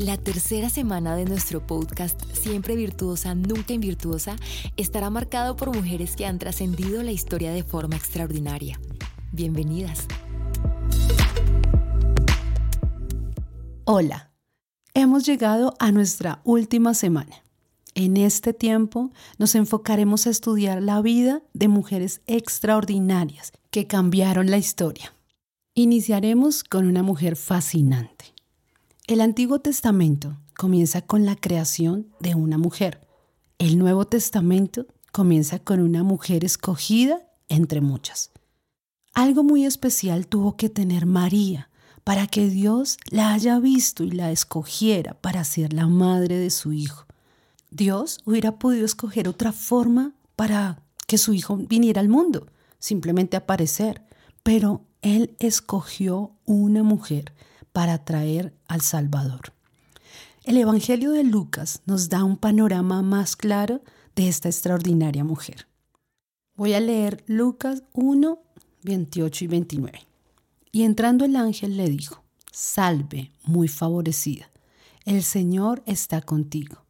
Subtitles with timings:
[0.00, 4.36] La tercera semana de nuestro podcast Siempre Virtuosa, Nunca Invirtuosa
[4.78, 8.80] estará marcado por mujeres que han trascendido la historia de forma extraordinaria.
[9.30, 10.06] Bienvenidas.
[13.84, 14.30] Hola,
[14.94, 17.44] hemos llegado a nuestra última semana.
[17.94, 24.56] En este tiempo nos enfocaremos a estudiar la vida de mujeres extraordinarias que cambiaron la
[24.56, 25.12] historia.
[25.74, 28.29] Iniciaremos con una mujer fascinante.
[29.10, 33.08] El Antiguo Testamento comienza con la creación de una mujer.
[33.58, 38.30] El Nuevo Testamento comienza con una mujer escogida entre muchas.
[39.12, 41.70] Algo muy especial tuvo que tener María
[42.04, 46.72] para que Dios la haya visto y la escogiera para ser la madre de su
[46.72, 47.06] hijo.
[47.72, 52.46] Dios hubiera podido escoger otra forma para que su hijo viniera al mundo,
[52.78, 54.04] simplemente aparecer,
[54.44, 57.32] pero Él escogió una mujer
[57.72, 59.52] para traer al Salvador.
[60.44, 63.82] El Evangelio de Lucas nos da un panorama más claro
[64.16, 65.68] de esta extraordinaria mujer.
[66.56, 68.38] Voy a leer Lucas 1,
[68.82, 70.00] 28 y 29.
[70.72, 74.50] Y entrando el ángel le dijo, Salve, muy favorecida,
[75.04, 76.84] el Señor está contigo.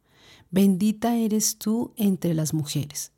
[0.49, 3.11] Bendita eres tú entre las mujeres.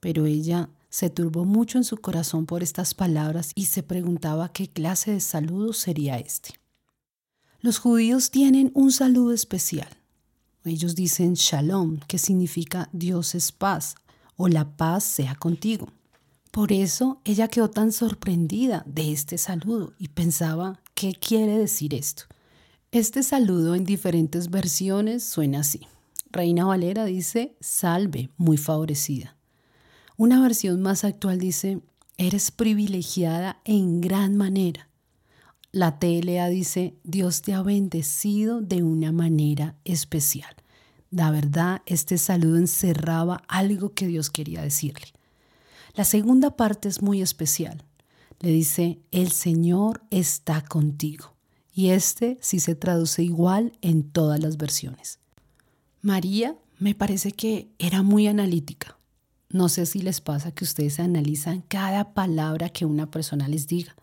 [0.00, 4.68] Pero ella se turbó mucho en su corazón por estas palabras y se preguntaba qué
[4.68, 6.54] clase de saludo sería este.
[7.60, 9.88] Los judíos tienen un saludo especial.
[10.64, 13.96] Ellos dicen shalom, que significa Dios es paz
[14.36, 15.88] o la paz sea contigo.
[16.52, 22.24] Por eso ella quedó tan sorprendida de este saludo y pensaba, ¿qué quiere decir esto?
[22.92, 25.80] Este saludo en diferentes versiones suena así.
[26.30, 29.36] Reina Valera dice, salve, muy favorecida.
[30.16, 31.80] Una versión más actual dice,
[32.18, 34.88] eres privilegiada en gran manera.
[35.70, 40.54] La TLA dice, Dios te ha bendecido de una manera especial.
[41.10, 45.12] La verdad, este saludo encerraba algo que Dios quería decirle.
[45.94, 47.84] La segunda parte es muy especial.
[48.40, 51.34] Le dice, el Señor está contigo.
[51.74, 55.18] Y este sí se traduce igual en todas las versiones.
[56.00, 58.96] María me parece que era muy analítica.
[59.50, 63.96] No sé si les pasa que ustedes analizan cada palabra que una persona les diga.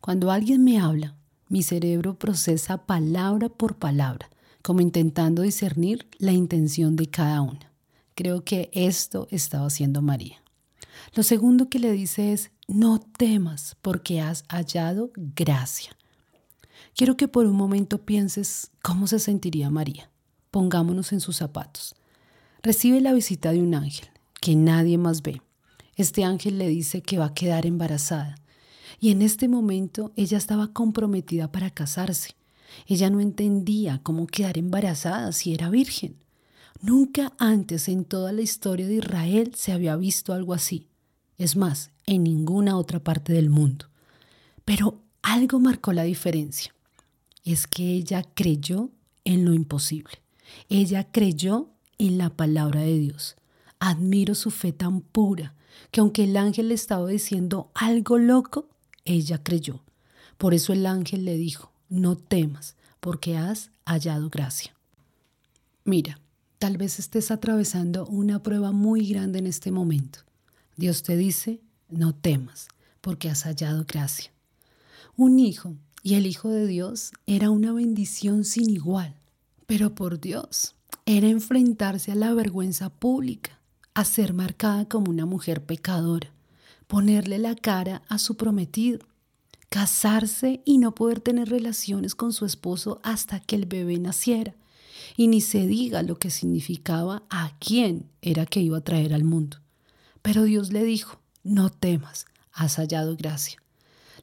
[0.00, 1.16] Cuando alguien me habla,
[1.48, 4.30] mi cerebro procesa palabra por palabra,
[4.62, 7.72] como intentando discernir la intención de cada una.
[8.14, 10.42] Creo que esto estaba haciendo María.
[11.14, 15.96] Lo segundo que le dice es, no temas porque has hallado gracia.
[16.94, 20.10] Quiero que por un momento pienses cómo se sentiría María.
[20.50, 21.94] Pongámonos en sus zapatos.
[22.62, 24.08] Recibe la visita de un ángel
[24.40, 25.40] que nadie más ve.
[25.96, 28.36] Este ángel le dice que va a quedar embarazada
[29.00, 32.30] y en este momento ella estaba comprometida para casarse.
[32.86, 36.16] Ella no entendía cómo quedar embarazada si era virgen.
[36.80, 40.88] Nunca antes en toda la historia de Israel se había visto algo así.
[41.36, 43.86] Es más, en ninguna otra parte del mundo.
[44.64, 46.74] Pero algo marcó la diferencia.
[47.44, 48.90] Es que ella creyó
[49.24, 50.22] en lo imposible.
[50.68, 53.36] Ella creyó en la palabra de Dios.
[53.80, 55.54] Admiro su fe tan pura
[55.90, 58.68] que aunque el ángel le estaba diciendo algo loco,
[59.08, 59.82] ella creyó.
[60.36, 64.74] Por eso el ángel le dijo, no temas, porque has hallado gracia.
[65.84, 66.20] Mira,
[66.58, 70.20] tal vez estés atravesando una prueba muy grande en este momento.
[70.76, 72.68] Dios te dice, no temas,
[73.00, 74.30] porque has hallado gracia.
[75.16, 79.14] Un hijo y el Hijo de Dios era una bendición sin igual,
[79.66, 80.76] pero por Dios
[81.06, 83.58] era enfrentarse a la vergüenza pública,
[83.94, 86.32] a ser marcada como una mujer pecadora,
[86.88, 88.98] ponerle la cara a su prometido,
[89.68, 94.56] casarse y no poder tener relaciones con su esposo hasta que el bebé naciera,
[95.16, 99.24] y ni se diga lo que significaba a quién era que iba a traer al
[99.24, 99.58] mundo.
[100.22, 103.62] Pero Dios le dijo, no temas, has hallado gracia.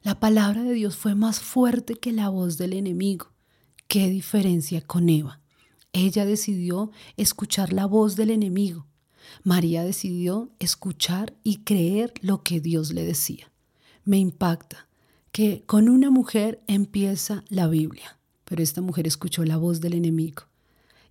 [0.02, 3.30] La palabra de Dios fue más fuerte que la voz del enemigo.
[3.88, 5.40] ¿Qué diferencia con Eva?
[5.92, 8.86] Ella decidió escuchar la voz del enemigo
[9.44, 13.50] María decidió escuchar y creer lo que Dios le decía.
[14.04, 14.88] Me impacta
[15.32, 20.44] que con una mujer empieza la Biblia, pero esta mujer escuchó la voz del enemigo.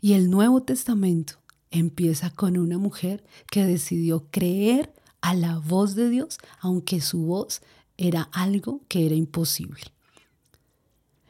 [0.01, 1.35] Y el Nuevo Testamento
[1.71, 7.61] empieza con una mujer que decidió creer a la voz de Dios, aunque su voz
[7.97, 9.81] era algo que era imposible.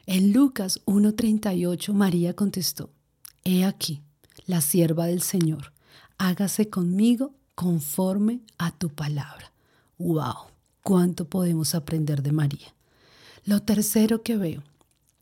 [0.06, 2.90] En Lucas 1.38 María contestó,
[3.44, 4.02] He aquí,
[4.46, 5.72] la sierva del Señor,
[6.18, 9.52] hágase conmigo conforme a tu palabra.
[9.98, 10.50] ¡Wow!
[10.82, 12.74] ¿Cuánto podemos aprender de María?
[13.44, 14.62] Lo tercero que veo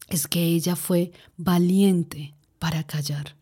[0.08, 3.37] es que ella fue valiente para callar.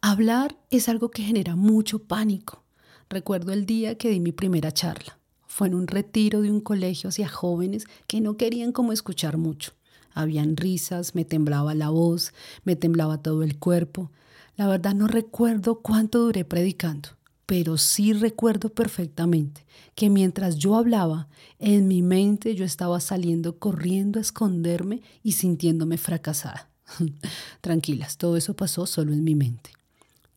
[0.00, 2.62] Hablar es algo que genera mucho pánico.
[3.08, 5.18] Recuerdo el día que di mi primera charla.
[5.46, 9.72] Fue en un retiro de un colegio hacia jóvenes que no querían como escuchar mucho.
[10.14, 12.32] Habían risas, me temblaba la voz,
[12.64, 14.10] me temblaba todo el cuerpo.
[14.58, 17.10] La verdad no recuerdo cuánto duré predicando,
[17.46, 19.64] pero sí recuerdo perfectamente
[19.94, 21.28] que mientras yo hablaba,
[21.60, 26.70] en mi mente yo estaba saliendo corriendo a esconderme y sintiéndome fracasada.
[27.60, 29.70] Tranquilas, todo eso pasó solo en mi mente.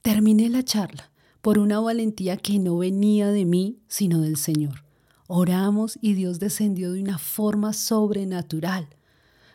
[0.03, 1.09] Terminé la charla
[1.41, 4.83] por una valentía que no venía de mí, sino del Señor.
[5.25, 8.87] Oramos y Dios descendió de una forma sobrenatural.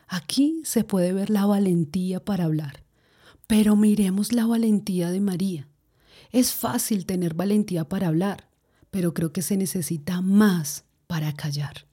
[0.09, 2.86] Aquí se puede ver la valentía para hablar.
[3.47, 5.67] Pero miremos la valentía de María.
[6.31, 8.49] Es fácil tener valentía para hablar,
[8.91, 11.87] pero creo que se necesita más para callar.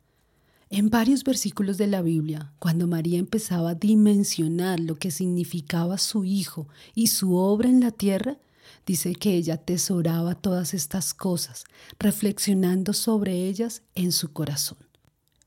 [0.71, 6.25] En varios versículos de la Biblia, cuando María empezaba a dimensionar lo que significaba su
[6.25, 6.67] hijo
[6.97, 8.39] y su obra en la tierra,
[8.85, 11.65] dice que ella atesoraba todas estas cosas,
[12.01, 14.79] reflexionando sobre ellas en su corazón.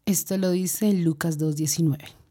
[0.06, 2.27] Esto lo dice en Lucas 2.19.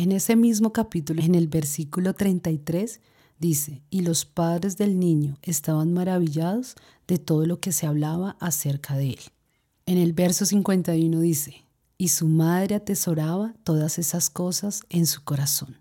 [0.00, 3.02] En ese mismo capítulo, en el versículo 33,
[3.38, 6.74] dice, y los padres del niño estaban maravillados
[7.06, 9.20] de todo lo que se hablaba acerca de él.
[9.84, 11.66] En el verso 51 dice,
[11.98, 15.76] y su madre atesoraba todas esas cosas en su corazón.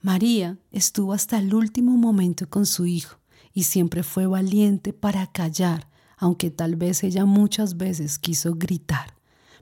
[0.00, 3.18] María estuvo hasta el último momento con su hijo
[3.52, 5.88] y siempre fue valiente para callar,
[6.18, 9.16] aunque tal vez ella muchas veces quiso gritar,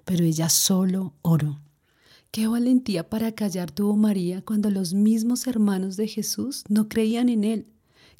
[0.04, 1.58] pero ella solo oró.
[2.32, 7.44] Qué valentía para callar tuvo María cuando los mismos hermanos de Jesús no creían en
[7.44, 7.72] él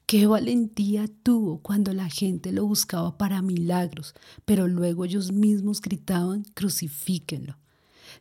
[0.06, 4.14] Qué valentía tuvo cuando la gente lo buscaba para milagros,
[4.44, 7.56] pero luego ellos mismos gritaban, crucifíquenlo.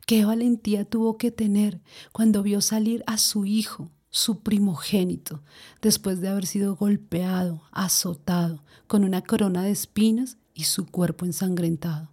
[0.05, 1.81] Qué valentía tuvo que tener
[2.13, 5.44] cuando vio salir a su hijo, su primogénito,
[5.81, 12.10] después de haber sido golpeado, azotado, con una corona de espinas y su cuerpo ensangrentado.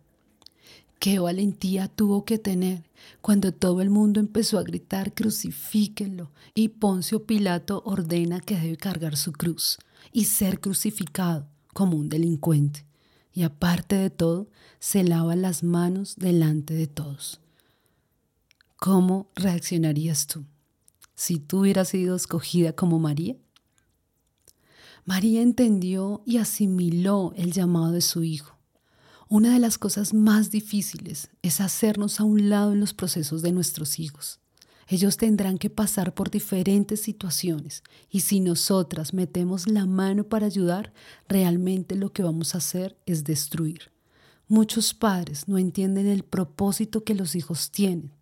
[0.99, 2.83] Qué valentía tuvo que tener
[3.21, 9.17] cuando todo el mundo empezó a gritar crucifíquenlo y Poncio Pilato ordena que debe cargar
[9.17, 9.79] su cruz
[10.13, 12.85] y ser crucificado como un delincuente.
[13.33, 14.49] Y aparte de todo,
[14.81, 17.41] se lava las manos delante de todos.
[18.77, 20.45] ¿Cómo reaccionarías tú
[21.15, 23.37] si tú hubieras sido escogida como María?
[25.05, 28.58] María entendió y asimiló el llamado de su hijo
[29.29, 33.53] una de las cosas más difíciles es hacernos a un lado en los procesos de
[33.53, 34.41] nuestros hijos.
[34.89, 40.95] Ellos tendrán que pasar por diferentes situaciones y si nosotras metemos la mano para ayudar,
[41.29, 43.93] realmente lo que vamos a hacer es destruir.
[44.47, 48.18] Muchos padres no entienden el propósito que los hijos tienen.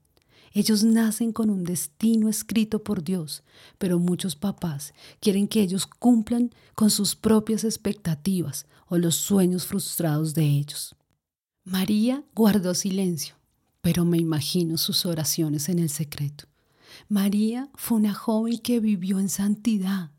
[0.52, 3.42] Ellos nacen con un destino escrito por Dios,
[3.78, 10.34] pero muchos papás quieren que ellos cumplan con sus propias expectativas o los sueños frustrados
[10.34, 10.94] de ellos.
[11.64, 13.34] María guardó silencio,
[13.80, 16.44] pero me imagino sus oraciones en el secreto.
[17.08, 20.10] María fue una joven que vivió en santidad.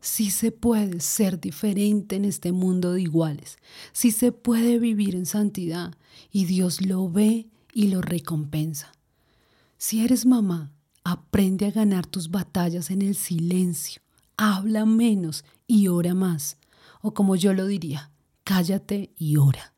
[0.00, 3.58] Sí se puede ser diferente en este mundo de iguales.
[3.92, 5.94] Sí se puede vivir en santidad
[6.32, 8.92] y Dios lo ve y lo recompensa.
[9.82, 10.74] Si eres mamá,
[11.04, 14.02] aprende a ganar tus batallas en el silencio.
[14.36, 16.58] Habla menos y ora más.
[17.00, 18.10] O como yo lo diría,
[18.44, 19.72] cállate y ora.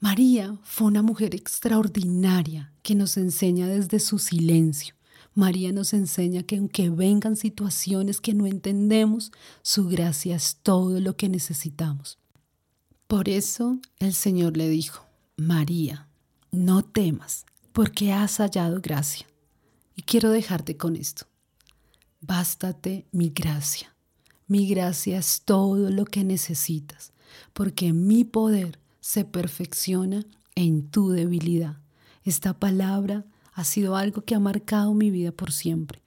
[0.00, 4.96] María fue una mujer extraordinaria que nos enseña desde su silencio.
[5.32, 9.30] María nos enseña que aunque vengan situaciones que no entendemos,
[9.62, 12.18] su gracia es todo lo que necesitamos.
[13.06, 15.04] Por eso el Señor le dijo,
[15.36, 16.08] María,
[16.50, 17.46] no temas,
[17.80, 19.26] porque has hallado gracia.
[19.96, 21.24] Y quiero dejarte con esto.
[22.20, 23.96] Bástate mi gracia.
[24.46, 27.14] Mi gracia es todo lo que necesitas,
[27.54, 31.78] porque mi poder se perfecciona en tu debilidad.
[32.22, 36.02] Esta palabra ha sido algo que ha marcado mi vida por siempre.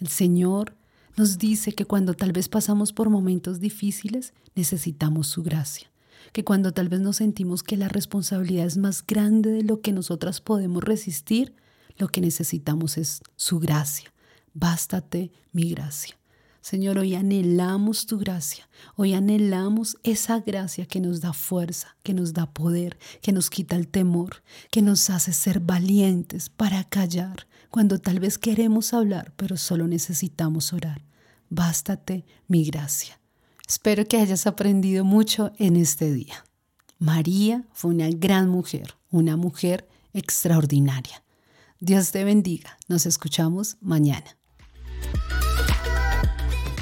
[0.00, 0.74] El Señor
[1.16, 5.91] nos dice que cuando tal vez pasamos por momentos difíciles, necesitamos su gracia.
[6.32, 9.92] Que cuando tal vez nos sentimos que la responsabilidad es más grande de lo que
[9.92, 11.54] nosotras podemos resistir,
[11.98, 14.12] lo que necesitamos es su gracia.
[14.54, 16.16] Bástate mi gracia.
[16.62, 22.34] Señor, hoy anhelamos tu gracia, hoy anhelamos esa gracia que nos da fuerza, que nos
[22.34, 27.98] da poder, que nos quita el temor, que nos hace ser valientes para callar cuando
[27.98, 31.02] tal vez queremos hablar, pero solo necesitamos orar.
[31.50, 33.21] Bástate mi gracia.
[33.72, 36.44] Espero que hayas aprendido mucho en este día.
[36.98, 41.22] María fue una gran mujer, una mujer extraordinaria.
[41.80, 42.76] Dios te bendiga.
[42.86, 44.36] Nos escuchamos mañana.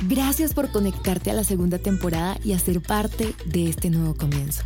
[0.08, 4.64] Gracias por conectarte a la segunda temporada y hacer parte de este nuevo comienzo.